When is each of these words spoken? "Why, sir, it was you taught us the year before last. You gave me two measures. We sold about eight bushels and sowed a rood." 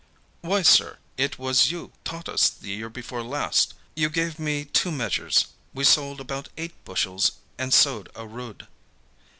"Why, 0.41 0.63
sir, 0.63 0.97
it 1.15 1.37
was 1.37 1.69
you 1.69 1.91
taught 2.05 2.27
us 2.27 2.49
the 2.49 2.69
year 2.71 2.89
before 2.89 3.21
last. 3.21 3.75
You 3.95 4.09
gave 4.09 4.39
me 4.39 4.65
two 4.65 4.91
measures. 4.91 5.45
We 5.75 5.83
sold 5.83 6.19
about 6.19 6.49
eight 6.57 6.73
bushels 6.85 7.33
and 7.59 7.71
sowed 7.71 8.09
a 8.15 8.25
rood." 8.25 8.65